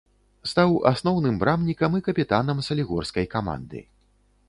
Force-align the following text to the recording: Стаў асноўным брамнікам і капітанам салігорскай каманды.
Стаў 0.51 0.71
асноўным 0.91 1.37
брамнікам 1.45 1.91
і 2.01 2.03
капітанам 2.09 2.67
салігорскай 2.71 3.25
каманды. 3.39 3.89